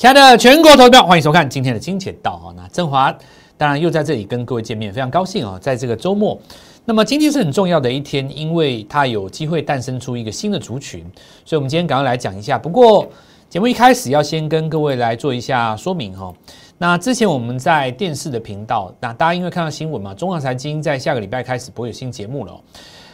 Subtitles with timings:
[0.00, 2.54] 亲爱的全国投票，欢迎收看今天的金钱道哈。
[2.56, 3.14] 那振华
[3.58, 6.40] 当然又在这里跟各位见面，非常高兴啊，在这个周末。
[6.86, 11.04] 那么今天是很重要的一天，因为它有机会诞生出一个新的族群，
[11.44, 12.58] 所以我们今天赶快来讲一下。
[12.58, 13.06] 不过
[13.50, 16.32] 节目一开始要先跟各位来做一下说明哈。
[16.78, 22.58] 那之前我们在电视的频道，那大家因为看到新闻嘛，中华财经在下个礼拜开始不会有新节目了，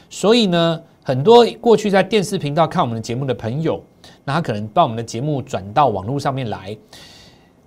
[0.08, 3.82] 所以呢，很多过去在电视频道看我们的节目的朋友。
[4.26, 6.76] 那他可能把我们的节目转到网络上面来，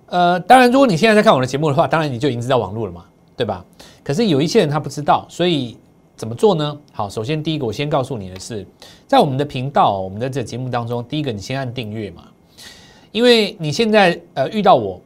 [0.04, 3.64] 呃，当然，如果你现在在看我的节目的话，当然你就已经知道网络了嘛，对吧？
[4.04, 5.78] 可是有一些人他不知道，所以
[6.16, 6.78] 怎么做呢？
[6.92, 8.66] 好，首先第一个，我先告诉你的是，
[9.06, 12.24] 在我们的频道，我们的这节目当中，第一个你先按订阅嘛，
[13.10, 15.00] 因为你现在呃遇到我，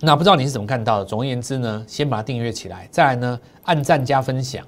[0.00, 1.04] 那不知道你是怎么看到的。
[1.04, 4.64] 总而言之呢，先把它订阅起来，再来呢按赞加分享，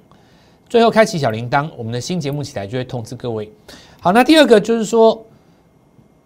[0.67, 3.49] 最后开启小铃铛，我们的新节目起来就会通知各位。
[4.01, 5.25] 好，那第二个就是说。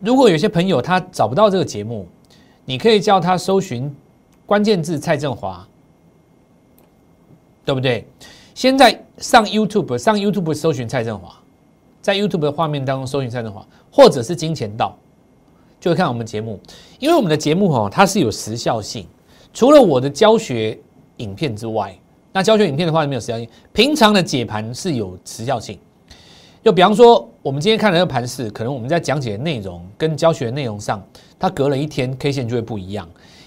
[0.04, 2.06] 如果有些朋友他找不到这个节目，
[2.66, 3.90] 你可以叫他搜寻
[4.46, 5.66] 关键字蔡振华，
[7.64, 8.06] 对不对？
[8.54, 11.34] 现在上 YouTube，上 YouTube 搜寻蔡振华，
[12.02, 14.94] 在 YouTube 的画面当中搜寻蔡振华，或者是金钱道，
[15.80, 16.60] 就会看我们节目。
[17.00, 19.08] 因为我们的节目哦，它是有时效性，
[19.54, 20.78] 除了我的教学
[21.18, 21.98] 影片之外，
[22.34, 25.80] 那教学影片的话没有时效性，平常的解盘是有时效性。
[26.62, 31.06] 就比方说，我们今天看的这个盘势，可能我们在讲解的内容跟教学内容上，
[31.38, 33.06] 它隔了一天 K 线就会不一样。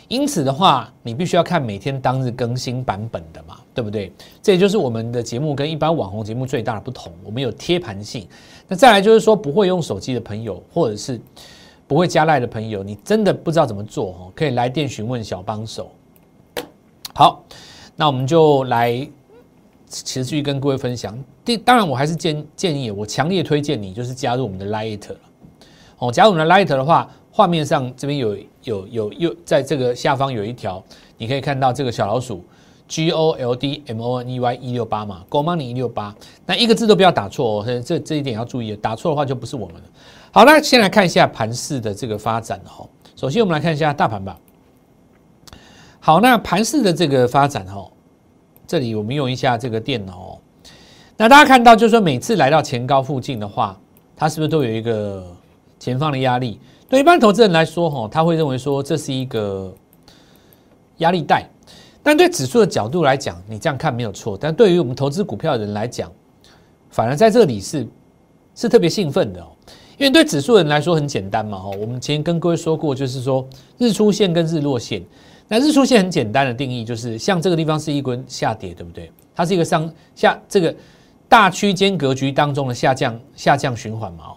[0.09, 4.13] 因此的话，你必须要看每天当日更新版本的嘛，对不对？
[4.43, 8.29] 这也就是我们的节目跟一般网红节目最大的不同，我们有贴盘性。
[8.69, 11.19] 那再来就是说，不会用手机的朋友，或者是
[11.87, 15.91] 不会加赖的朋友，你真的不知道怎么做哦，可以来电询问小帮手。
[17.15, 17.43] 好，
[17.97, 19.09] 那我们就来。
[19.89, 21.17] 持续跟各位分享。
[21.47, 25.17] 第当然，我还是建建议，我强烈推荐你就是加入我们的 Light 了。
[25.99, 30.83] 哦，加入我们的 Light 的话，画面上这边有有有有，在这个下方有一条，
[31.17, 32.45] 你可以看到这个小老鼠
[32.89, 36.13] G O L D M O N E Y 一六八嘛，Go Money 一六八，
[36.45, 39.83] 那一个字都不要打错哦，这这一点要注意，打错的话就不是我们了。
[40.33, 42.89] 好，那先来看一下盘市的这个发展哦。
[43.15, 44.37] 首先，我们来看一下大盘吧。
[46.01, 47.89] 好，那盘市的这个发展哦。
[48.67, 50.36] 这里我们用一下这个电脑，
[51.19, 53.79] 那大家看到就是说，每次来到前高附近的话，
[54.15, 55.27] 它是不是都有一个
[55.79, 56.61] 前方的压力？
[56.89, 59.75] 对一般投资人来说，哈，他会认为说这是一个
[60.99, 61.49] 压力带。
[62.03, 64.39] 但对指数的角度来讲，你这样看没有错。
[64.41, 66.13] 但对于我们投资股票的人来讲，
[66.91, 67.89] 反而在这里是
[68.55, 69.49] 是特别兴奋的哦，
[69.99, 71.71] 因为对指数人来说很简单嘛，哈。
[71.81, 73.45] 我们前跟各位说过，就是说
[73.79, 75.03] 日出线跟日落线。
[75.49, 79.11] 那日出线很简单的定义就是，像这个地方是一根下跌，对不对？
[79.35, 80.75] 它是一个上下这个
[81.29, 84.35] 大区间格局当中的下降下降循环嘛。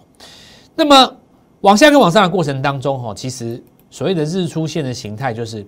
[0.76, 1.16] 那么
[1.62, 5.66] 往下跟往上的过程当中，哈，其实所谓的日出线的形态就是，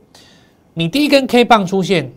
[0.73, 2.11] 你第一根 K 棒出现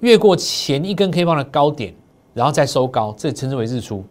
[0.00, 1.94] 越过前一根 K 棒的高点，
[2.34, 4.04] 然后再收高，这称之为日出。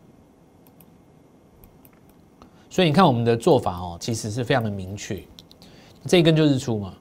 [2.69, 5.21] 所以你看我们的做法哦，其实是非常的明确，
[6.05, 6.93] 这一根就日出嘛。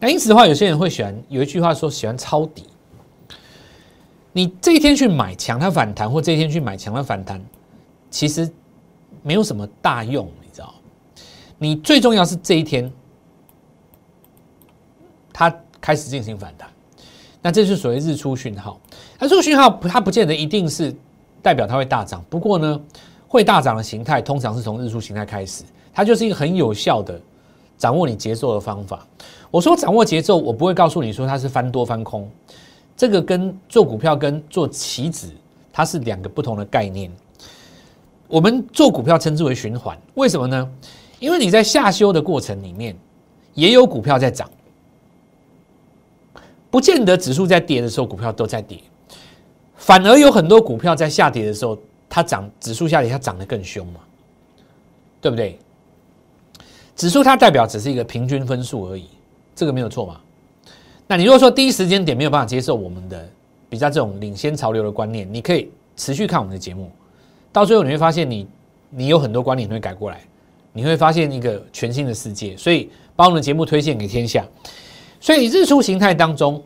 [0.00, 2.64] 那因此的话，有些人会喜欢有一句话说喜欢抄底。
[4.38, 7.44] 你这一天去买强它反弹，或这一天去买强它反弹，
[8.08, 8.48] 其实
[9.20, 10.72] 没有什么大用，你知道？
[11.58, 12.88] 你最重要是这一天
[15.32, 16.70] 它开始进行反弹，
[17.42, 18.78] 那这是所谓日出讯号。
[19.18, 20.94] 那日出讯号它不见得一定是
[21.42, 22.80] 代表它会大涨，不过呢，
[23.26, 27.20] 会大涨的形态通常是从日出形态开始，它就是一个很有效的
[27.76, 29.04] 掌握你节奏的方法。
[29.50, 32.30] 我说掌握节奏，我不会告诉你说它是翻多翻空，
[32.98, 35.30] 这个跟做股票跟做棋子
[35.72, 37.08] 它是两个不同的概念。
[38.26, 40.68] 我们做股票称之为循环，为什么呢？
[41.20, 42.96] 因为你在下修的过程里面，
[43.54, 44.50] 也有股票在涨，
[46.70, 48.80] 不见得指数在跌的时候股票都在跌，
[49.76, 54.00] 反而有很多股票在下跌的时候，它涨指数下跌，它涨得更凶嘛，
[55.20, 55.56] 对不对？
[56.96, 59.06] 指数它代表只是一个平均分数而已。
[59.54, 60.20] 这个没有错嘛？
[61.10, 63.26] 那你如果说第一时间点没有办法接受我们的
[63.70, 66.90] 比较这种领先潮流的观念，你可以持续看我们的节目，
[67.50, 68.46] 到最后你会发现你
[68.90, 70.20] 你有很多观念会改过来，
[70.72, 72.54] 你会发现一个全新的世界。
[72.58, 74.46] 所以把我们的节目推荐给天下。
[75.18, 76.62] 所以日出形态当中，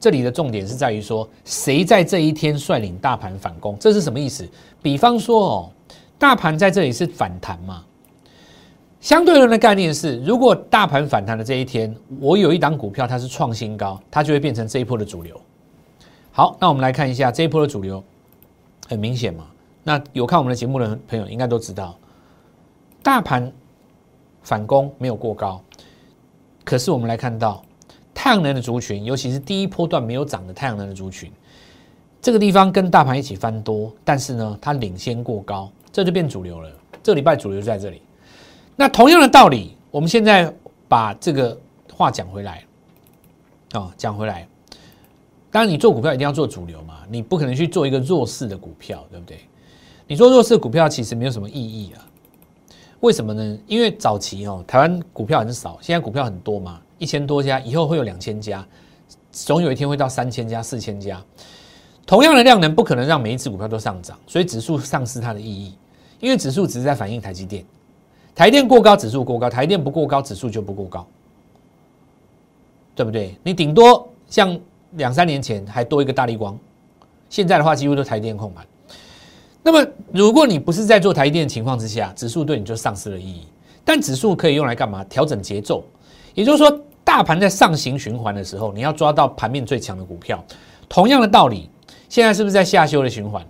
[0.00, 4.46] 这里的重点是在于说谁在这一天率领大盘反攻，这是什么意思？
[4.82, 5.70] 比方说哦，
[6.18, 7.84] 大盘在这里是反弹嘛？
[9.00, 15.40] 相对论的概念是，如果大盘反弹的这一天，我有一档股票它是创新高，它就会变成这一波的主流。
[16.32, 18.02] 好，那我们来看一下这一波的主流，
[18.88, 19.46] 很明显嘛。
[19.84, 21.96] 那有看我们的节目的朋友应该都知道，
[23.02, 23.52] 大盘
[24.42, 25.60] 反攻没有过高，
[26.64, 27.62] 可是我们来看到
[28.12, 31.30] 太阳能的族群，尤其是第一波段没有涨的太阳能的族群，
[32.20, 36.68] 这个地方跟大盘一起翻多，但是呢，它领先过高，这就变主流了。
[37.02, 38.02] 这礼拜主流就在这里。
[38.76, 40.52] 那同样的道理，我们现在
[40.86, 41.58] 把这个
[41.92, 42.62] 话讲回来，
[43.72, 44.46] 啊，讲回来。
[45.50, 49.38] 当然，你做股票一定要做主流嘛，你不可能去做一个弱势的股票，对不对？
[50.06, 52.04] 你做弱势股票其实没有什么意义啊。
[53.00, 53.58] 为什么呢？
[53.66, 58.66] 因为早期哦，台湾股票很少，现在股票很多嘛，一千多家，以后会有两千家，
[59.32, 61.22] 总有一天会到三千家、四千家。
[62.06, 65.74] 同样的量能，不可能让每一只股票都上涨，所以指数丧失它的意义。
[66.20, 67.64] 因为指数只是在反映台积电，
[68.36, 71.04] 台电过高，指数过高；台电不过高，指数就不过高，
[72.94, 73.36] 对不对？
[73.42, 74.56] 你顶多像。
[74.92, 76.58] 两三年前还多一个大力光，
[77.28, 78.64] 现在的话几乎都台电控盘。
[79.62, 83.46] 那么，如果你不是在做台电的情况之下，指数对你就丧失了意义。
[83.84, 85.04] 但指数可以用来干嘛？
[85.04, 85.84] 调整节奏。
[86.34, 90.42] 也就是说，大盘在上行循环的时候，你要抓到盘面最强的股票。
[90.88, 91.68] 同样的道理，
[92.08, 93.44] 现在是不是在下修的循环？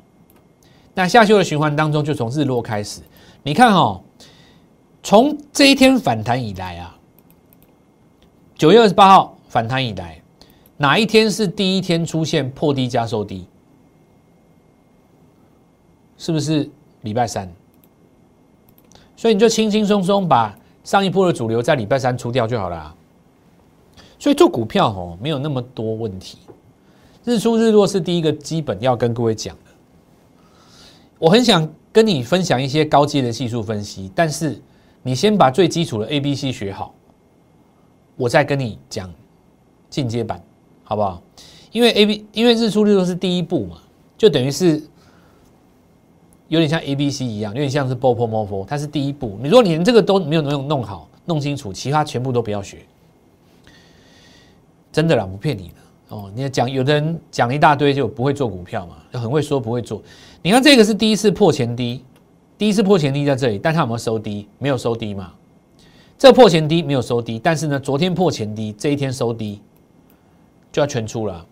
[0.94, 3.02] 那下修的循环当中，就从日落开始。
[3.44, 4.00] 你看哦，
[5.02, 6.98] 从这一天反弹以来啊，
[8.56, 10.20] 九月二十八号反弹以来。
[10.78, 13.46] 哪一天是第一天出现破低加收低？
[16.18, 16.68] 是不是
[17.00, 17.50] 礼拜三？
[19.16, 20.54] 所以你就轻轻松松把
[20.84, 22.94] 上一波的主流在礼拜三出掉就好了。
[24.18, 26.38] 所以做股票哦，没有那么多问题。
[27.24, 29.70] 日出日落是第一个基本要跟各位讲的。
[31.18, 34.60] 我很想跟你分享一些高阶的技术分析，但是
[35.06, 36.92] 你先把最基础的 A、B、C 学好，
[38.16, 39.08] 我再跟你讲
[39.88, 40.42] 进阶版。
[40.82, 41.22] 好不好？
[41.70, 43.78] 因为 A B，因为日出日落是第一步嘛，
[44.18, 44.82] 就等于是
[46.48, 49.38] 有点像 A B C 一样，有点像是 b o p o m o f o 它是第一步。
[49.40, 52.78] 你如果连这个都没有弄弄好、弄清楚，其他全部都不要学。
[54.90, 56.30] 真的啦，不骗你的哦。
[56.34, 60.02] 你讲有的人讲一大堆就不会做股票嘛，就很会说不会做。
[60.42, 62.04] 你看这个是第一次破前低，
[62.58, 64.48] 第一次破前低在这里，但它有没有收低？
[64.58, 65.32] 没有收低嘛。
[66.18, 69.60] 这破前低没有收低，但是呢，昨天破前低，这一天收低。
[70.72, 71.46] 就要全出了，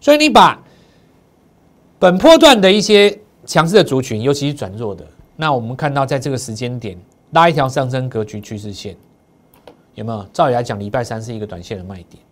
[0.00, 0.58] 所以你把
[1.98, 5.06] 本波段的一些强势的族群，尤其是转弱的，
[5.36, 6.96] 那我们看到在这个时间点
[7.32, 8.96] 拉一条上升格局趋势线，
[9.94, 10.24] 有没有？
[10.32, 12.22] 照理来讲，礼拜三是一个短线的卖点，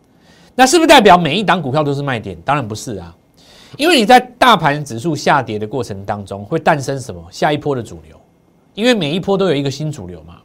[0.55, 2.41] 那是不是代表每一档股票都是卖点？
[2.43, 3.15] 当然不是啊，
[3.77, 8.17] 因为你在大盘指数下跌的过程当中，会诞生什么下一波的主流？
[8.75, 10.37] 因为每一波都有一个新主流嘛，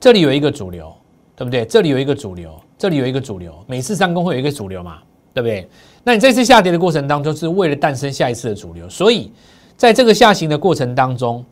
[0.00, 0.92] 这里有一个主流，
[1.36, 1.64] 对不对？
[1.64, 2.52] 这里有一个主流。
[2.78, 4.98] 这里有一个主流，每次上攻会有一个主流嘛，
[5.32, 5.68] 对不对？
[6.02, 8.88] 那你这次下跌的过程当中，是为了诞生下一次的主流。
[8.88, 9.30] 所以
[9.76, 11.44] 在这个下行的过程当中，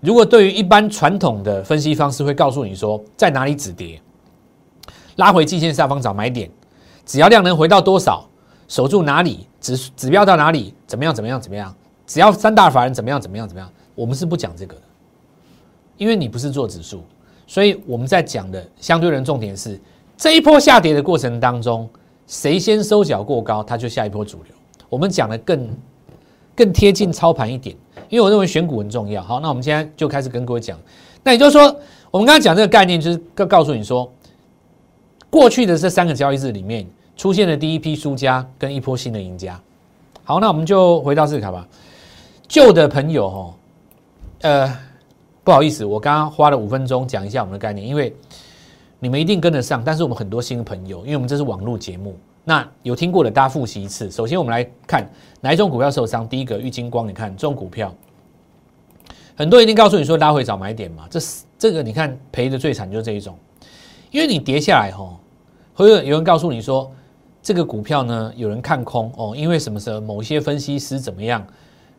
[0.00, 4.00] 如果对于一般传统的分析方式会告诉你说，在哪里止跌，
[5.14, 6.50] 拉回季线下方找买点，
[7.04, 8.28] 只要量能回到多少，
[8.68, 11.74] 守住哪里，指指标到哪里，怎么样怎么样怎么样，
[12.06, 14.82] 只要三大法人怎么样怎么样怎么样，我们是不讲这个的，
[15.96, 17.02] 因为你不是做指数，
[17.46, 19.80] 所以我们在讲的相对人重点是。
[20.18, 21.86] 这一波下跌的过程当中，
[22.26, 24.54] 谁先收脚过高，它就下一波主流。
[24.88, 25.68] 我们讲的更
[26.54, 27.76] 更贴近操盘一点，
[28.08, 29.22] 因为我认为选股很重要。
[29.22, 30.78] 好，那我们现在就开始跟各位讲。
[31.22, 31.64] 那也就是说，
[32.10, 34.10] 我们刚刚讲这个概念，就是告告诉你说，
[35.28, 39.60] 过去的这三个交易日里面出现了第一批输家跟一波新的赢家。
[40.22, 41.66] 好，那我们就回到这卡吧。
[42.46, 43.54] 旧的朋友哈，
[44.42, 44.78] 呃，
[45.42, 48.14] 不好意思，我刚刚花了五分钟讲一下我们的概念，因为。
[48.98, 54.10] 你们一定跟得上，但是我们很多新的朋友，因为我们这是网络节目，那有听过的大家复习一次。
[54.10, 55.06] 首先，我们来看
[55.42, 56.26] 哪一种股票受伤。
[56.26, 57.94] 第一个，玉金光，你看这种股票，
[59.36, 61.06] 很多人一定告诉你说拉回找买点嘛。
[61.10, 63.38] 这是这个，你看赔的最惨就是这一种，
[64.10, 65.20] 因为你跌下来吼，
[65.74, 66.90] 会有有人告诉你说
[67.46, 71.46] 这个股票呢有人看空哦，因为什么时候某些分析师怎么样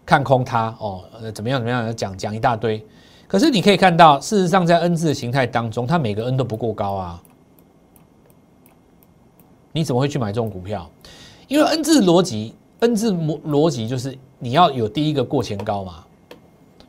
[0.05, 2.85] 看空它哦，呃怎么样怎么样讲讲一大堆。
[3.29, 7.23] 可是你可以看到，事实上在 N 字的形态当中，它每个 N 都不过高啊。
[9.71, 10.91] 你怎么会去买这种股票？
[11.47, 16.03] 因为 N 字逻辑，N 字逻逻辑就是你要有第一个过前高嘛，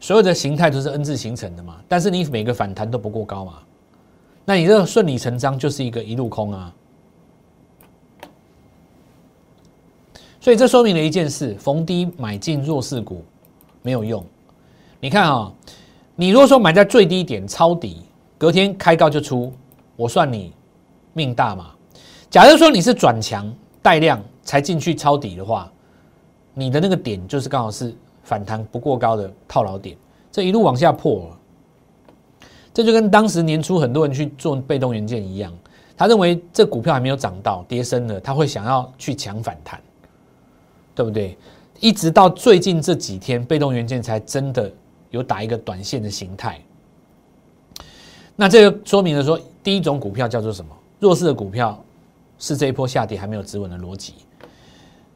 [0.00, 1.76] 所有的形态都是 N 字形成的嘛。
[1.86, 3.58] 但是你每个反弹都不过高嘛，
[4.44, 6.74] 那你这顺理成章就是一个一路空啊。
[10.40, 13.24] 所以这说明了一件事：逢低买进弱势股
[13.82, 14.24] 没有用。
[15.00, 15.52] 你看啊。
[16.20, 18.02] 你如果说买在最低点抄底，
[18.36, 19.52] 隔天开高就出，
[19.94, 20.52] 我算你
[21.12, 21.70] 命大嘛？
[22.28, 23.48] 假如说你是转强
[23.80, 25.70] 带量才进去抄底的话，
[26.54, 29.96] 你的那个点就是刚好是反弹不过高的套牢点，
[30.32, 31.30] 这一路往下破，
[32.74, 35.56] 这就跟当时年初很多人去做被动元件一样，
[35.96, 39.80] 他认为这股票还没有涨到跌升了，他会想要去抢反弹，
[40.98, 41.38] 对不对？
[41.78, 44.68] 一直到最近这几天，被动元件才真的
[45.10, 46.60] 有打一个短线的形态。
[48.34, 50.76] 那这个说明了说，第一种股票叫做什么？
[50.98, 51.80] 弱势的股票
[52.36, 54.14] 是这一波下跌还没有止稳的逻辑。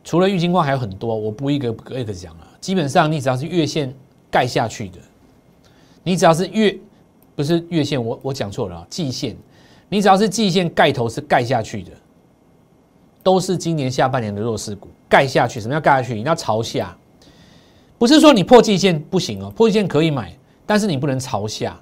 [0.04, 2.46] 除了郁金光还有很多，我不一个一个讲了。
[2.60, 3.92] 基本上，你只要是月线
[4.30, 5.00] 盖下去的，
[6.04, 6.78] 你只要是月
[7.34, 9.36] 不是月线，我我讲错了啊，季线，
[9.88, 11.90] 你只要是季线盖头是盖下去的，
[13.20, 14.86] 都是今年下半年的弱势股。
[15.12, 16.14] 盖下去，什么叫盖下去？
[16.14, 16.96] 你要朝下，
[17.98, 21.78] 不是说你破季线不行哦，破季线可以买，但是你不能朝下。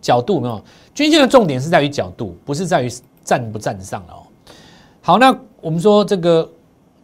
[0.00, 0.60] 角度没有，
[0.92, 2.90] 均线的重点是在于角度，不是在于
[3.22, 4.26] 站不站上哦。
[5.00, 6.50] 好，那我们说这个。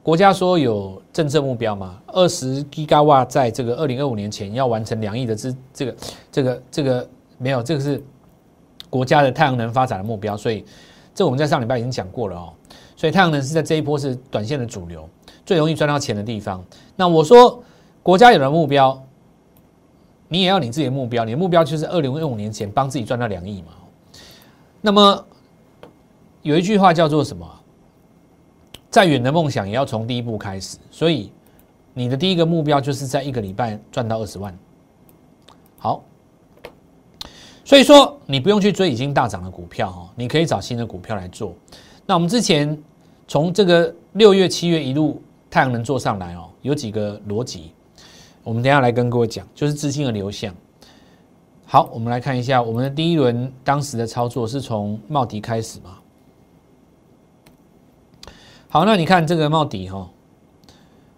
[0.00, 2.00] 国家说有政策目标嘛？
[2.06, 5.97] 二十吉瓦在这个二零二五年前要完成两亿的这，这个
[6.32, 7.06] 这个这个
[7.37, 8.02] 没有，这个是
[8.88, 10.35] 国家的太阳能发展的目标。
[10.35, 10.64] 所以
[11.14, 12.49] 这我们在上礼拜已经讲过了哦。
[12.97, 15.06] 所以太阳能是在这一波是短线的主流，
[15.49, 16.62] 最容易赚到钱的地方。
[16.95, 17.64] 那我说
[18.02, 19.02] 国家有了目标，
[20.28, 23.69] 你也要你自己的目标，你的目标就是二零二五年前帮自己赚到两亿嘛。
[24.83, 25.25] 那么
[26.43, 27.49] 有一句话叫做什么？
[28.90, 31.33] 再远的梦想也要从第一步开始，所以
[31.95, 34.55] 你的第一个目标就是在一个礼拜赚到二十万。
[35.78, 36.05] 好，
[37.64, 41.55] 所以说你不用去追已经大涨的股票哈，你可以找新的股票来做。
[42.05, 42.78] 那我们之前
[43.26, 47.73] 从这个六月、七月一路太阳能做上来哦，有几个逻辑，
[48.45, 50.55] 我们等下来跟各位讲，就是资金的流向。
[51.64, 55.99] 好，我们来看一下我们的第一轮当时的操作是从茂迪开始嘛？
[58.69, 60.09] 好，那你看这个帽底哈，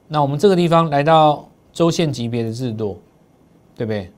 [0.09, 2.97] 那我们这个地方来到周线级别的日落，
[3.77, 4.13] 对不对？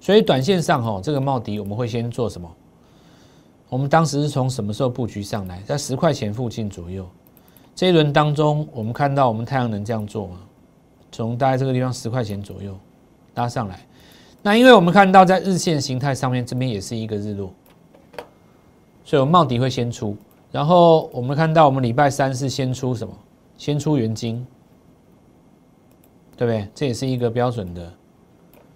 [0.00, 2.50] 所以短线上哈，这个帽底我们会先做什么？
[3.68, 5.60] 我们当时是从什么时候布局上来？
[5.62, 7.08] 在十块钱附近左右。
[7.76, 10.38] 这一轮当中，我们看到我们太阳能这样做嘛？
[11.12, 12.74] 从大概这个地方十块钱左右
[13.34, 13.78] 拉上来。
[14.42, 17.52] 那因为我们看到在日线形态上面这边也是一个日落，
[19.04, 20.16] 所以我们帽底会先出。
[20.50, 23.12] 然后我们看到，我们礼拜三是先出什么？
[23.58, 24.46] 先出元金，
[26.34, 26.66] 对不对？
[26.74, 27.92] 这也是一个标准的，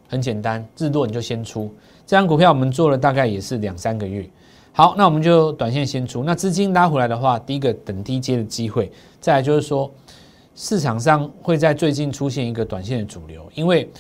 [0.09, 1.73] 很简单，日落你就先出。
[2.07, 4.29] 这张股票我们做了大概也是两三个月。
[4.73, 6.23] 好，那我们就短线先出。
[6.25, 9.91] 那资金拉回来的话，第一个等低阶的机会，再来就是说，
[10.55, 13.91] 市场上会在最近出现一个短线的主流，因为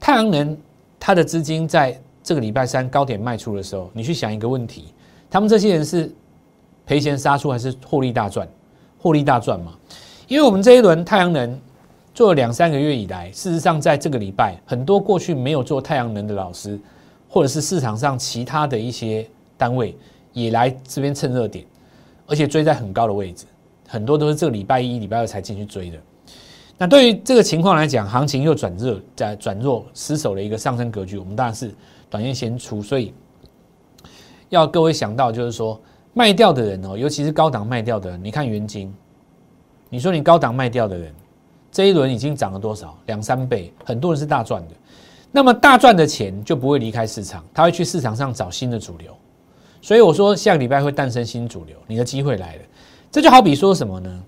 [0.00, 0.56] 太阳能
[0.98, 4.86] 它的资金在这个礼拜三高点卖出的时候，你去想一个问题，
[5.30, 6.12] 他们这些人是。
[6.88, 8.46] 赔钱杀出还是获利大赚？
[9.00, 9.72] 获利大赚嘛？
[10.28, 11.60] 因为我们这一轮太阳能
[12.14, 16.78] 做了两三个月以来，事实上在这个礼拜，很多过去没有做太阳能的老师，
[17.28, 19.96] 或者是市场上其他的一些单位，
[20.32, 21.64] 也来这边蹭热点，
[22.26, 23.46] 而且追在很高的位置，
[23.88, 25.98] 很多都是这个礼拜一、礼拜二才进去追的。
[26.78, 31.74] 那对于这个情况来讲，行情又转热，在转弱失守的一个上升格局，我们当然是
[32.08, 33.14] 短线先出，所以
[34.48, 35.80] 要各位想到就是说。
[36.18, 38.90] 卖掉的人哦，尤其是高档卖掉的人，你看元金，
[39.90, 41.14] 你说你高档卖掉的人，
[41.70, 42.96] 这一轮已经涨了多少？
[43.04, 44.74] 两三倍，很多人是大赚的。
[45.30, 49.14] 那么大赚的钱就不会离开市场，他会去市场上找新的主流。
[49.80, 52.62] 所以我说下个礼拜会诞生新主流，你的机会来了。
[53.10, 54.22] 这就好比说什么呢？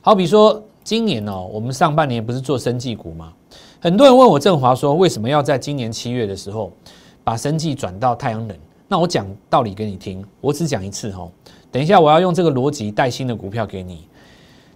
[0.00, 3.32] 好比说今年哦，我们上半年不是做生技股吗？
[3.80, 6.72] 很多人问我振华说，为什么要在今年七月的时候
[7.22, 8.56] 把生技转到太阳能？
[8.88, 11.28] 那我讲道理给你听，我只讲一次哈。
[11.70, 14.08] 等一下我要用这个逻辑带新的股票给你。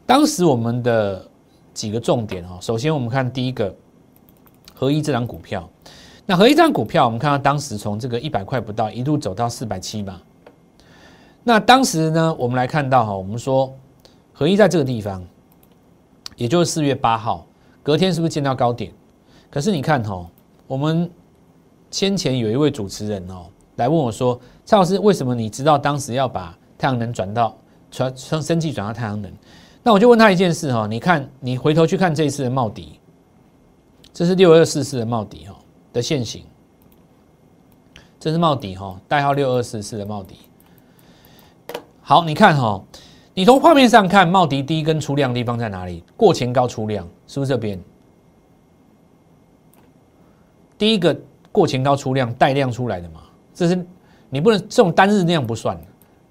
[0.05, 1.27] 当时我们的
[1.73, 3.75] 几个重点哦，首先我们看第一个
[4.75, 5.69] 合一这张股票。
[6.33, 10.23] 那合一这张股票，我们看到当时从这个一百块不到一路走到四百七吧。
[11.45, 13.71] 那当时呢，我们来看到哈，我们说
[14.33, 15.23] 合一在这个地方，
[16.37, 17.47] 也就是四月八号，
[17.83, 18.91] 隔天是不是见到高点？
[19.51, 20.27] 可是你看哈，
[20.67, 21.11] 我们
[21.91, 23.45] 先前有一位主持人哦。
[23.77, 27.55] 来问我说：“蔡老师，为什么你知道当时要把太阳能转到
[27.91, 29.31] 传从生气转到太阳能？”
[29.85, 32.99] 那我就问他一件事哈，你看你回头去看这一次的帽底，
[34.15, 35.55] 这是六二四四的帽底哈
[35.93, 36.45] 的现形，
[38.19, 40.37] 这是帽底哈，代号六二四四的帽底。
[42.01, 42.83] 好，你看哈，
[43.35, 46.03] 你从画面上看帽底第一根出量的地方在哪里？
[46.17, 47.81] 过前高出量是不是这边？
[50.79, 51.17] 第一个
[51.53, 53.21] 过前高出量带量出来的嘛？
[53.55, 53.87] 这是
[54.31, 55.79] 你不能这种单日量不算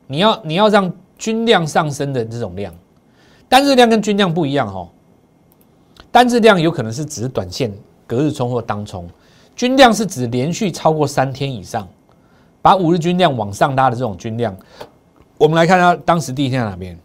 [0.07, 2.73] 你要你要让均量上升的这种量，
[3.47, 4.89] 单日量跟均量不一样哦。
[6.11, 7.71] 单日量有可能是只是短线
[8.05, 9.07] 隔日冲或当冲，
[9.55, 11.87] 均量是指连续超过三天以上
[12.61, 14.55] 把五日均量往上拉的这种均量，
[15.37, 16.97] 我们来看它当时第一天在哪边，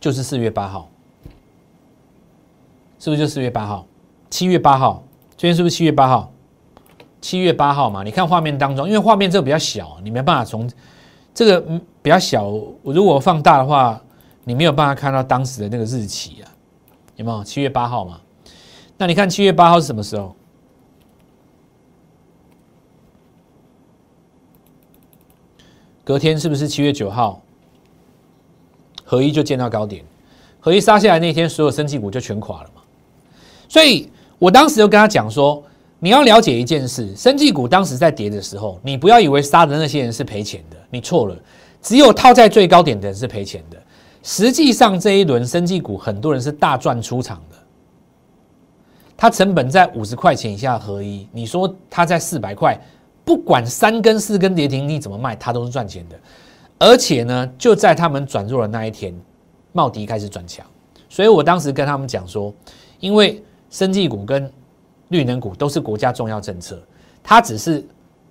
[0.00, 0.88] 就是四月八号，
[2.98, 3.86] 是不是就四月八号？
[4.30, 5.02] 七月八号，
[5.36, 6.32] 今天是不是七月八号？
[7.20, 10.70] 七月八号嘛，你看画面当中，因为画面这个比较小，你没办法从
[11.34, 11.60] 这个
[12.00, 12.50] 比较小，
[12.82, 14.00] 如果放大的话，
[14.44, 16.48] 你没有办法看到当时的那个日期啊，
[17.16, 17.44] 有没有？
[17.44, 18.20] 七月八号嘛，
[18.96, 20.34] 那你看七月八号是什么时候？
[26.10, 27.40] 隔天是不是七月九号？
[29.04, 30.04] 合一就见到高点，
[30.58, 32.82] 合一杀下来那天，所有升绩股就全垮了嘛。
[33.68, 35.62] 所以我当时就跟他讲说。
[36.00, 41.36] 你要了解一件事，生技股当时在跌的时候，你不要以为杀的那些人是赔钱的，你错了。
[41.82, 43.76] 只有套在最高点的人是赔钱的。
[44.22, 47.56] 实际上这一轮生技股很多人是大赚出场的。
[49.14, 52.80] 它成本在五十块钱以下合一，你说它在四百块，
[53.24, 56.16] 不管三根四根跌停，你怎么卖它都是赚钱的。
[56.78, 59.14] 而且呢，就在他们转弱的那一天，
[59.72, 60.64] 茂迪开始转强。
[61.08, 62.52] 所以我当时跟他们讲说，
[62.98, 64.50] 因为生技股跟
[65.08, 66.80] 绿能股都是国家重要政策，
[67.22, 67.84] 他只是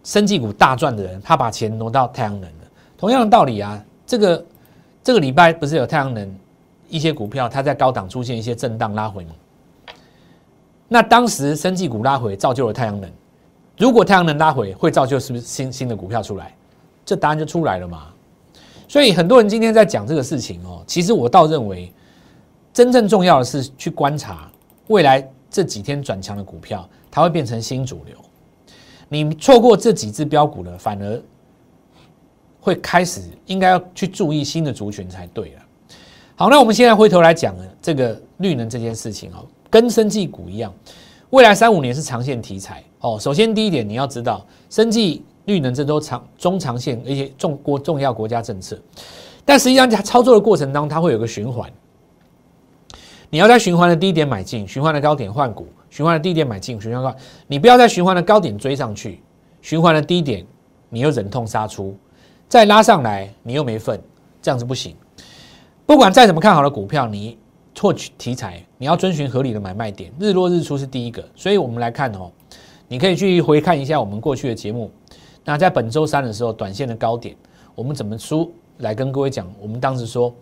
[0.03, 2.67] 生技股大赚的人，他把钱挪到太阳能了。
[2.97, 4.45] 同样的道理啊，这个
[5.03, 6.35] 这个礼拜不是有太阳能
[6.87, 9.31] 一些股票，它在高档出现一些震荡拉回吗？
[10.87, 13.09] 那当时生技股拉回，造就了太阳能。
[13.79, 16.53] 如果太阳能拉回，会造就是不是新新的股票出来？
[17.05, 18.09] 这答案就出来了嘛。
[18.89, 21.91] 所以很多人今天在讲这个事情哦，其实我倒认为，
[22.73, 24.51] 真正重要的是去观察
[24.87, 25.27] 未来。
[25.51, 28.15] 这几天转强的股票，它会变成新主流。
[29.07, 31.19] 你错过这几只标股了，反而
[32.61, 35.61] 会开始应该要去注意新的族群才对了。
[36.35, 40.71] 好，那我们现在回头来讲，这个绿能这件事情哦，跟生技股一样，
[41.31, 43.17] 未来三五年是长线题材哦。
[43.19, 48.79] 首先第一点，你要知道，生技、绿能这都长中长线一些重国重要国家政策，
[49.43, 51.71] 但实际上在操作的过程当中，它会有个循环。
[53.31, 59.21] 你要在循环的低点买进，循环的高点换股，循环的低点买进，循环高，你不要在循环的高点追上去，
[59.61, 60.45] 循环的低点
[60.89, 61.95] 你又忍痛杀出，
[62.47, 64.01] 再拉上来你又没份，
[64.41, 64.95] 这样子不行。
[65.85, 67.37] 不管再怎么看好的股票，你
[67.79, 71.23] 获取题材，你要遵循合理的买卖点，日落日出是第一个。
[71.35, 72.31] 所以我们来看哦，
[72.89, 74.91] 你可以去回看一下我们过去的节目。
[75.45, 77.33] 那在本周三的时候，短线的高点，
[77.73, 79.47] 我们怎么出来跟各位讲？
[79.61, 80.33] 我们当时说。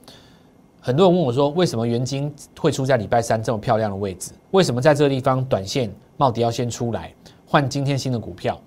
[0.79, 4.31] 很多人问我说：“为什么元金会出在礼拜三这么漂亮的位置？
[4.51, 7.13] 为什么在这个地方短线茂迪要先出来
[7.45, 8.57] 换今天新的股票？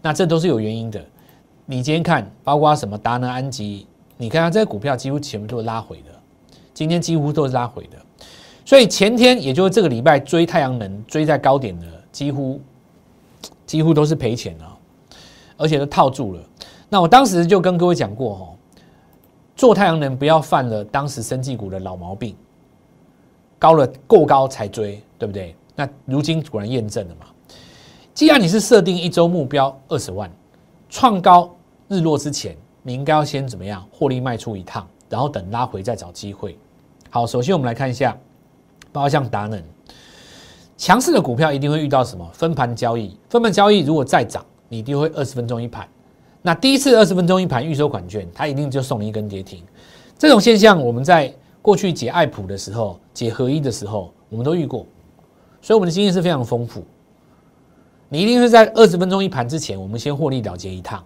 [0.00, 1.04] 那这都是有原因的。
[1.66, 6.12] 你今天看，包括什么达能、安吉，你看它这些股票几乎全部都是拉回的，
[6.72, 7.98] 今天几乎都是拉回的。
[8.64, 12.58] 所以前天，也就是这个礼拜追太阳能追在高点的，几乎
[13.66, 14.78] 几乎都是赔钱了，
[15.56, 16.40] 而且都套住了。
[16.88, 18.48] 那我当时就跟各位讲过哦。”
[19.56, 22.36] 做太阳能不要犯了当时生技股的老毛病，
[23.58, 25.56] 高了过高才追，对不对？
[25.74, 27.24] 那如今果然验证了嘛。
[28.12, 30.30] 既然你是设定一周目标二十万，
[30.90, 31.50] 创高
[31.88, 36.58] 日落之前，你应该要先怎么样获利卖出一趟，然后等拉回再找机会。
[37.08, 38.14] 好，首先我们来看一下，
[38.92, 39.62] 包括像达能，
[40.76, 43.16] 强势的股票一定会遇到什么分盘交易？
[43.30, 45.88] 分盘交易如果再涨，你一定会二十分钟一盘。
[46.42, 49.62] 那第一次二十分钟一盘预收款券，它一定就送你一根跌停。
[50.18, 54.86] 这种现象我们在过去解爱普的时候、解合一的时候，我们都遇过，
[55.60, 56.84] 所以我们的经验是非常丰富。
[58.08, 61.02] 你一定是在二十分钟一盘之前，我们先获利了结一趟，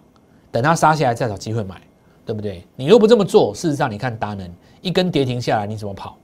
[0.51, 1.81] 等它杀下来再找机会买，
[2.25, 2.63] 对不对？
[2.75, 4.47] 你又不这么做，事实上你看达能
[4.81, 6.15] 一根跌停下来，你怎么跑？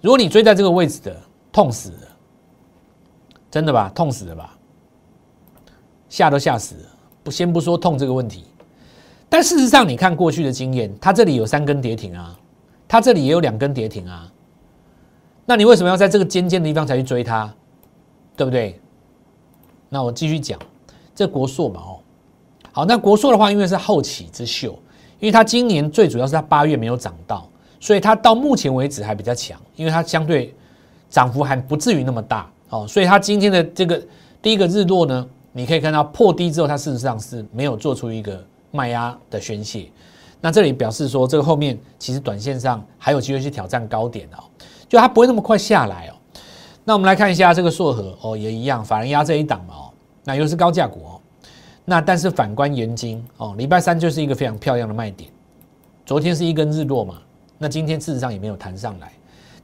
[0.00, 1.16] 如果你追在这个位置的，
[1.50, 2.15] 痛死了，
[3.50, 3.90] 真的吧？
[3.94, 4.56] 痛死了吧？
[6.08, 6.82] 吓都吓死了。
[7.22, 8.44] 不，先不说痛这个问题，
[9.28, 12.38] 但事实上，你看过去的经验，它这里有三根跌停啊，
[12.86, 14.32] 它这里也有两根跌停啊，
[15.44, 17.52] 那你为什么要在这个尖尖的地方才去追它？
[18.36, 18.80] 对不对？
[19.88, 20.56] 那我继续讲，
[21.14, 21.98] 这国硕嘛，哦，
[22.70, 24.78] 好，那国硕的话，因为是后起之秀，
[25.18, 27.48] 因为它今年最主要是它八月没有涨到，
[27.80, 30.54] 所以它到目前为止还比较强，因为它相对
[31.10, 34.02] 涨幅还不至于那么大哦，所以它今天的这个
[34.42, 35.26] 第一个日落呢？
[35.52, 39.88] 你可以看到破低之后，它事实上是没有做出一个卖压的宣泄。
[40.40, 44.44] 那这里表示说，这个后面其实短线上还有机会去挑战高点哦，
[44.88, 46.14] 就它不会那么快下来哦。
[46.84, 49.90] 那我们来看一下这个硕和哦，也一样，反而压这一档嘛哦，
[50.24, 51.20] 那又是高价股哦。
[51.84, 55.30] 那但是反观元金哦，礼拜三就是一个非常漂亮的卖点。
[56.04, 57.14] 昨天是一根日落嘛，
[57.56, 59.12] 那今天事实上也没有弹上来。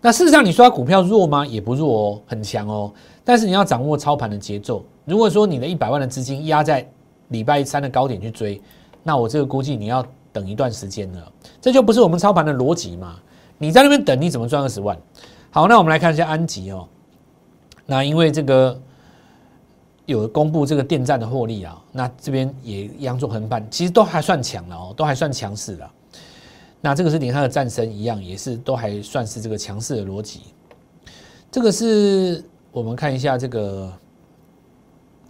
[0.05, 1.47] 那事实上你说它股票弱吗？
[1.47, 2.93] 也不弱哦，很强哦。
[3.25, 4.85] 但是你要掌握操盘的节奏。
[5.05, 6.85] 如果说你的一百万的资金压在
[7.29, 8.61] 礼拜三的高点去追，
[9.05, 13.17] 那我这个估计你要等一段时间了，这就不是我们操盘的逻辑嘛？
[13.59, 14.99] 你在那边等，你怎么赚二十万？
[15.51, 16.88] 好，那我们来看一下安吉哦。
[17.87, 18.77] 那因为这个
[20.07, 25.91] 有公布这个电站的获利啊，那这边也央做横盘，其实都还算强了哦，都还算强势了。
[26.85, 30.40] 那这个是连它的战神一样，也是都还算是这个强势的逻辑。
[31.49, 33.88] 这个是我们看一下这个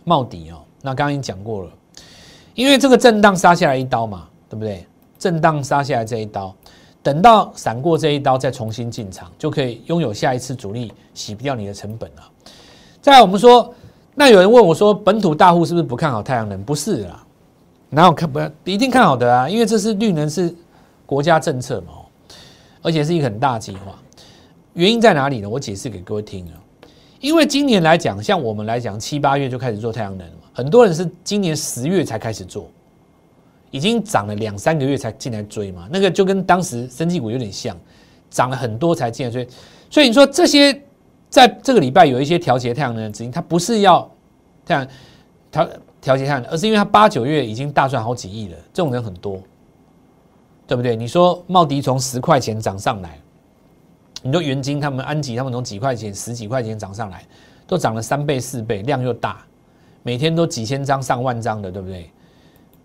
[0.03, 0.65] 帽底哦。
[0.81, 1.71] 那刚刚已经讲过了，
[2.55, 4.87] 因为这个震荡杀下来一刀嘛，对不对？
[5.19, 6.55] 震荡杀下来这一刀，
[7.03, 12.23] 等到闪过这一刀再重新进场，就可以拥有下一次主力洗不掉你的成本了。
[13.03, 13.75] 再来，我们说，
[14.15, 16.65] 那有人问我说，本土大户是不是不看好太阳能？
[16.65, 17.23] 不是啦，
[17.91, 19.47] 哪有看不一定看好的啊？
[19.47, 20.55] 因为这是绿能是。
[21.07, 21.93] 国家政策嘛，
[22.83, 23.99] 而且是一个很大计划。
[24.75, 25.49] 原因在哪里呢？
[25.49, 26.55] 我解释给各位听啊。
[27.21, 30.27] 因为今年来讲，像我们来讲，七八月就开始做太阳能。
[30.53, 32.69] 很多人是今年十月才开始做，
[33.71, 35.89] 已经涨了两三个月才进来追嘛。
[35.93, 37.77] 那个就跟当时生技股有点像，
[38.31, 39.47] 涨了很多才进来追。
[39.89, 40.77] 所以你说这些
[41.29, 44.11] 在这个礼拜有一些调节太阳能的资金，它不是要
[44.67, 44.89] 太阳
[45.51, 45.69] 调
[46.01, 48.57] 调节太阳能，而是因为它八九月已经大赚好几亿了。
[48.73, 49.41] 这种人很多。
[50.67, 50.97] 对不对？
[50.97, 53.19] 你说茂迪从十块钱涨上来，
[54.23, 57.25] 你说元金他们安吉他们从几块钱、十几块钱涨上来，
[57.67, 59.45] 都涨了三倍、四倍，量又大，
[60.03, 62.11] 每天都几千张、上万张的，对不对？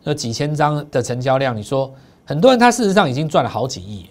[0.04, 1.94] 那几千张的成交量，你说
[2.26, 4.10] 很多人他事实上已经赚了好几亿，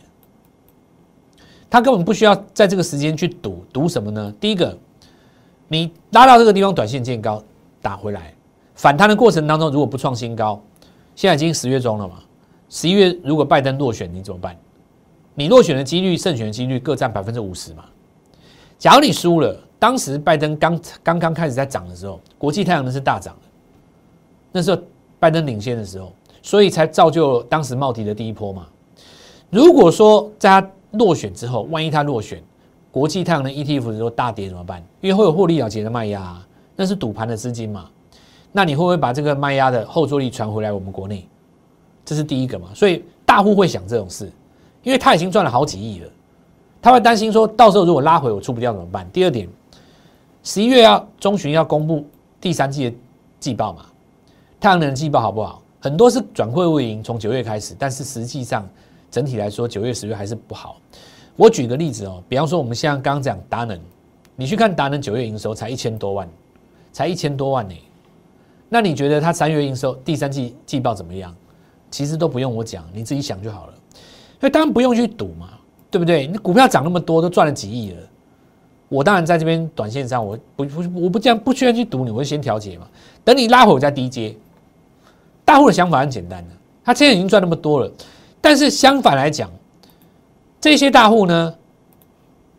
[1.68, 4.32] 他根本不需要在这个时间去赌，赌什么呢？
[4.40, 4.76] 第一个，
[5.68, 7.42] 你拉到这个地方，短线见高
[7.82, 8.34] 打回来，
[8.74, 10.62] 反弹的过程当中如果不创新高，
[11.14, 12.16] 现在已经十月中了嘛。
[12.68, 14.56] 十一月如果拜登落选，你怎么办？
[15.34, 17.84] 你落选的几率、胜选的几率各占百分之五十嘛。
[18.78, 23.48] 假如你输了，当时拜登刚刚刚开始在涨的时候，国际太阳能是大涨的，
[24.52, 24.80] 那时候
[25.18, 28.66] 拜登领先的时候，所以才造就当时茂迪的第一波嘛。
[29.50, 32.42] 如果说在他落选之后，万一他落选，
[32.90, 34.82] 国际太阳能 ETF 的时候大跌怎么办？
[35.00, 36.36] 因为会有获利了结的卖压，
[36.74, 37.88] 那是赌盘的资金嘛。
[38.52, 41.28] 那你会不会把这个卖压的后坐力传回来我们国内？
[42.06, 44.32] 这是第一个嘛，所以大户会想这种事，
[44.82, 46.08] 因为他已经赚了好几亿了，
[46.80, 49.06] 他会担心说到时候如果拉回我出不掉怎么办？
[49.12, 49.48] 第二点，
[50.44, 52.06] 十一月要中旬要公布
[52.40, 52.96] 第三季的
[53.40, 53.86] 季报嘛，
[54.60, 55.60] 太阳能的季报好不好？
[55.80, 58.66] 很多是转亏为盈，从九月开始，但是实际上
[59.10, 60.80] 整体来说九月十月还是不好。
[61.36, 63.78] 我举个例子哦，比方说我们像刚刚讲达能，
[64.36, 66.28] 你去看达能九月营收才一千多万，
[66.92, 67.74] 才一千多万呢，
[68.68, 71.34] 那你觉得它三月营收第三季季报怎么样？
[71.90, 73.74] 其实都不用我讲，你自己想就好了。
[74.40, 75.50] 所以当然不用去赌嘛，
[75.90, 76.26] 对不对？
[76.26, 77.98] 你股票涨那么多，都赚了几亿了。
[78.88, 82.86] 我当然在这边短线上，我不不我不这样不需要去赌你，我就先调节嘛。
[83.24, 84.34] 等你拉回我再低接。
[85.44, 86.50] 大户的想法很简单的，
[86.84, 87.90] 他现在已经赚那么多了。
[88.40, 89.50] 但是相反来讲，
[90.60, 91.54] 这些大户呢，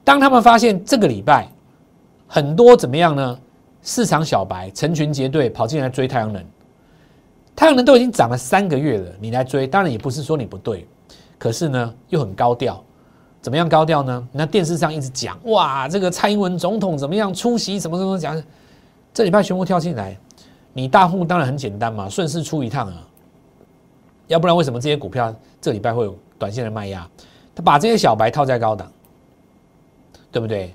[0.04, 1.48] 当他们发现这个礼拜
[2.28, 3.40] 很多怎么样呢？
[3.84, 6.44] 市场小白成群结队跑进来追太阳能。
[7.58, 10.88] 太阳能都已经涨了三个月了，你来追，当然也不是说你不对，
[11.40, 12.80] 可是呢又很高调，
[13.42, 14.28] 怎么样高调呢？
[14.32, 18.40] 那电视上一直讲，哇，这个蔡英文总统怎么样出席，什么什么讲，
[19.12, 20.16] 这礼拜全部跳进来，
[20.72, 23.02] 你大户当然很简单嘛，顺势出一趟啊，
[24.28, 27.10] 要不然为什么这些股票这礼拜会有短线的卖压？
[27.56, 28.88] 他把这些小白套在高档，
[30.32, 30.72] 对不对？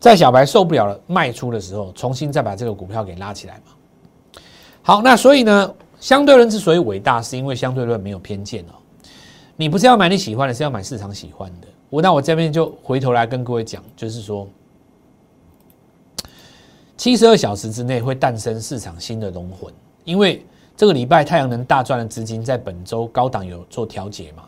[0.00, 4.40] 在小白受不了了卖出的时候，重新再把这个股票给拉起来嘛。
[4.82, 5.72] 好，那所以呢？
[6.00, 8.74] 相对论之所以伟大，是因为相对论没有偏见哦。
[9.56, 11.66] 你不是要买你喜欢的，是要买市场喜欢的。
[11.90, 14.46] 我那我这边就回头来跟各位讲，就是说，
[16.96, 19.72] 七十二小时之内会诞生市场新的龙魂。
[20.04, 20.44] 因为
[20.76, 24.44] 这个礼拜太阳能大赚的资金在本周高档有做调节嘛。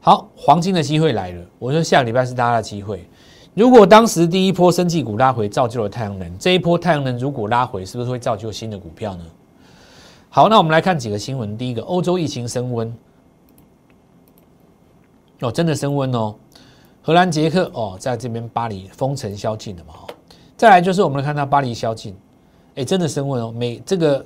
[0.00, 1.42] 好，黄金的机会来了。
[1.58, 3.08] 我说下个礼拜是大家的机会。
[3.54, 9.24] 如果当时第一波升绩股拉回造就了太阳能，这一波太阳能如果拉回，是不是会造就新的股票呢？
[10.32, 11.58] 好，那我们来看几个新闻。
[11.58, 12.96] 第一个，欧洲疫情升温，
[15.40, 16.36] 哦，真的升温哦。
[17.02, 19.94] 荷兰、捷克哦，在这边巴黎封城宵禁了嘛？
[20.00, 20.06] 哦，
[20.56, 22.14] 再来就是我们看到巴黎宵禁，
[22.76, 23.50] 哎，真的升温哦。
[23.50, 24.24] 每这个，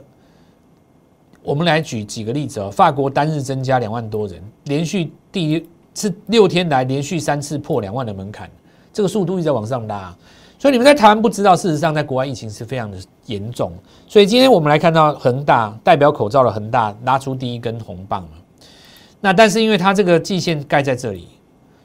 [1.43, 2.71] 我们来举几个例子哦。
[2.71, 8.51] 法国单日增加两万多人，连续第一是六天来连续三次破两万的门槛，
[8.93, 10.15] 这个速度一直在往上拉。
[10.65, 12.97] 所以你们在台湾不知道，事实上在国外疫情是非常的
[13.27, 13.71] 严重。
[14.09, 18.31] 所以今天我们来看到恒大代表口罩的恒大拉出第一根红棒了。
[19.21, 21.29] 那但是因为它这个季线盖在这里，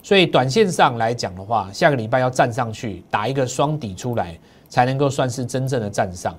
[0.01, 4.39] 所以短线上来讲的话，下个礼拜要站上去打一个双底出来，
[4.69, 6.33] 才能够算是真正的站上。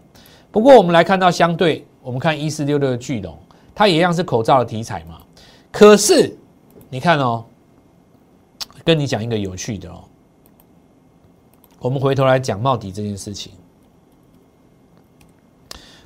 [0.51, 3.37] 不过我们来看到相对我们看一四六六的巨龙，
[3.75, 5.21] 它也一样是口罩的题材嘛。
[5.71, 6.35] 可是
[6.89, 7.45] 你看哦，
[8.83, 10.05] 跟你讲一个有趣的哦，
[11.81, 13.53] 我们回头来讲茂迪这件事情。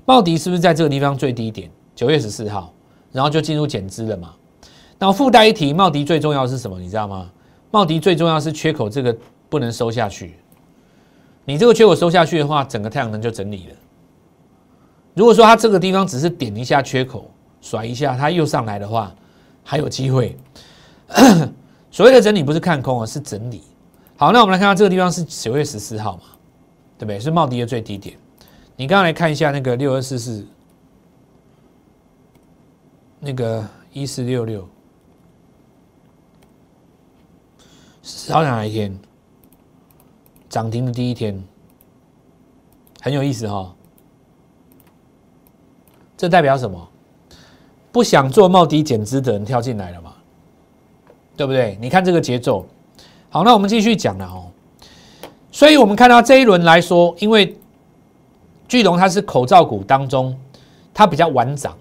[0.05, 1.69] 茂迪是不是在这个地方最低点？
[1.97, 2.73] 九月十四号，
[3.11, 4.35] 然后就进入减资了嘛？
[4.99, 6.79] 那附带一提，茂迪最重要是什么？
[6.79, 7.31] 你知道吗？
[7.73, 9.17] 茂迪最重要是缺口这个
[9.49, 10.37] 不能收下去。
[11.45, 13.75] 你这个缺口收下去的话，整个太阳能就整理了。
[15.15, 17.29] 如果说它这个地方只是点一下缺口，
[17.61, 19.13] 甩一下，它又上来的话，
[19.65, 20.37] 还有机会。
[21.91, 23.63] 所谓的整理不是看空啊，是整理。
[24.16, 26.22] 好，那我们来看到这个地方是九月十四号嘛，
[26.96, 27.18] 对不对？
[27.18, 28.16] 是茂迪的最低点。
[28.77, 30.46] 你刚刚来看一下那个六二四四，
[33.18, 34.68] 那个一四六六，
[38.05, 38.96] 是哪一天？
[40.48, 41.42] 涨停的第一天，
[43.00, 43.74] 很有意思哈。
[46.16, 46.88] 这代表什么？
[47.90, 50.14] 不想做冒低减资的人跳进来了嘛？
[51.37, 51.77] 对不对？
[51.81, 52.64] 你看这个节奏。
[53.35, 54.47] 好，那我们继续讲了哦。
[55.51, 57.59] 所以我们看到这一轮来说，因为
[58.68, 60.38] 巨龙它是口罩股当中，
[60.94, 61.77] 它比较晚涨，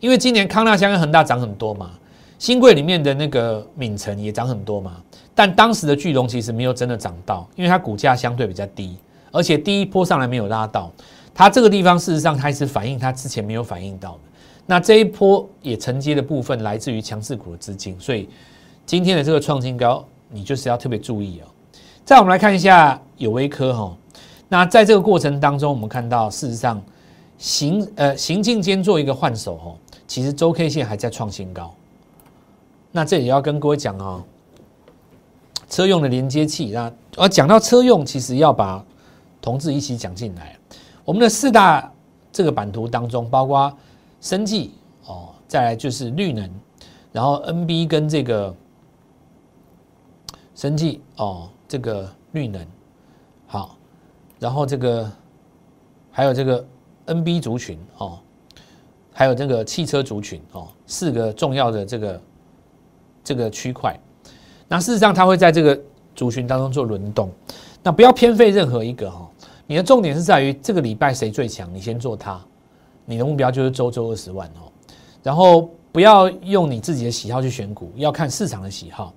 [0.00, 1.92] 因为今年康纳香跟恒大涨很多嘛，
[2.38, 4.96] 新贵里面的那个敏成也涨很多嘛，
[5.34, 8.94] 但当时的巨龙其实没有真的涨到，因为它股价相对比较低，
[9.32, 10.92] 而且第一波上来没有拉到，
[11.32, 14.20] 它这个地方事实上开始反映它之前没有反映到的，
[14.66, 18.28] 那这一波也承接的部分来自于强势股的资金，所以
[18.84, 21.46] 今天的这个创新高，你就是要特别注意哦。
[22.04, 23.96] 再我们来看一下有微科哈。
[24.48, 26.82] 那在这个过程当中，我们看到事实上
[27.36, 31.74] 行呃行进间做一个换手哦，其实周 K 线还在创新高。
[32.90, 34.22] 那这也要跟各位讲哦，
[35.68, 38.82] 车用的连接器，那而讲到车用，其实要把
[39.42, 40.56] 同志一起讲进来。
[41.04, 41.92] 我们的四大
[42.32, 43.70] 这个版图当中，包括
[44.22, 44.72] 生技
[45.06, 46.50] 哦，再来就是绿能，
[47.12, 48.54] 然后 NB 跟这个
[50.58, 52.66] 生技哦，这个绿能
[53.46, 53.78] 好。
[54.40, 55.08] 然后这个
[56.10, 56.66] 还有这个
[57.06, 58.18] NB 族群哦，
[59.12, 62.20] 还有这个汽车族群哦，四个重要的这个
[63.22, 63.96] 这个区块。
[64.66, 65.80] 那事实上，它会在这个
[66.16, 67.30] 族群当中做轮动。
[67.80, 69.30] 那不要偏废任何一个哈，
[69.64, 72.44] 你的重点是在于这个礼拜谁最强，你先做它。
[73.04, 74.66] 你的目标就是周周二十万哦。
[75.22, 79.14] 然后不要用你自己的喜好去选股，要看市场的喜好。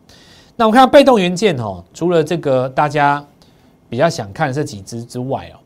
[0.62, 3.26] 那我们看被动元件哦，除了这个大家。
[3.90, 5.60] 比较想看的这几只之外哦，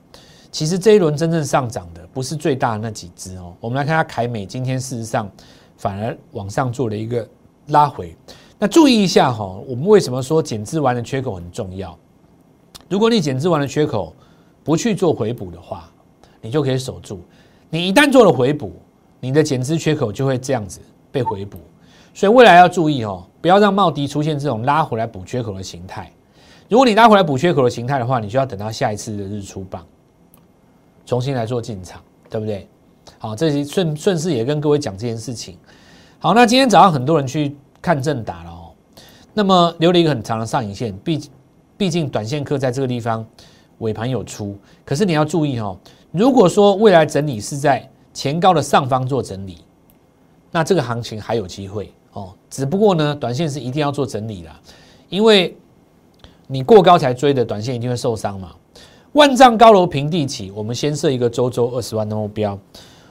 [0.52, 3.54] 其实这一轮真正上涨的不是最大的那几只哦。
[3.60, 5.30] 我们来看下凯美，今天事实上
[5.78, 7.30] 反而往上做了一个
[7.68, 8.18] 拉回。
[8.58, 11.96] 那注意一下哈，我们为什么说减资完的缺口很重要？
[12.90, 14.12] 如果你减资完的缺口
[14.64, 15.88] 不去做回补的话，
[16.42, 17.22] 你就可以守住。
[17.70, 18.72] 你一旦做了回补，
[19.20, 20.80] 你的减资缺口就会这样子
[21.12, 21.60] 被回补。
[22.16, 26.10] 所以未来要注意哦，不要让茂迪出现这种拉回来补缺口的形态。
[26.70, 29.86] 如果你拉回来补缺口的形态的话，你就要等到下一次的日出棒，
[31.06, 32.68] 重新来做进场，对不对？
[33.20, 35.58] 好，这些顺顺势也跟各位讲这件事情。
[36.18, 38.72] 好，那今天早上很多人去看正打了哦，
[39.34, 41.30] 那么留了一个很长的上影线，毕
[41.76, 43.24] 毕竟短线客在这个地方
[43.80, 45.78] 尾盘有出，可是你要注意哦，
[46.12, 49.58] 如果说未来整理是在前高的上方做整理，
[50.50, 52.34] 那这个行情还有机会哦。
[52.50, 54.60] 只不过呢，短线是一定要做整理啦，
[55.08, 55.56] 因为。
[56.48, 58.52] 你过高才追的短线一定会受伤嘛？
[59.14, 62.56] 万丈高楼平地起，我们先设一个周周二十万的目标。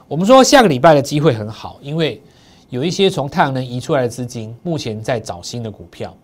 [0.07, 2.23] 我们说下个礼拜的机会很好，因为
[2.71, 6.17] 有一些从太阳能移出来的资金，目前在找新的股票。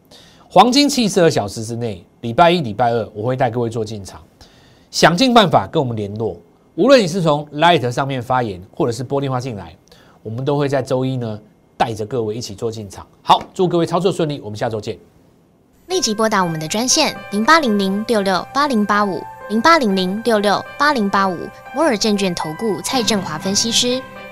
[0.49, 4.23] 黄金七十二小时之内，礼拜一、礼拜二我会带各位做进场，
[4.93, 6.37] 想尽办法跟我们联络。
[6.77, 9.75] 无论你是从 Light 上面发言，或者是拨电话进来，
[10.23, 11.41] 我们都会在周一呢
[11.81, 13.07] 带着各位一起做进场。
[13.23, 14.99] 好，祝各位操作顺利，我们下周见。
[15.87, 23.99] 立即拨打我们的专线零八零零六六八零八五零八零零六六八零八五摩尔证券投顾蔡振华分析师。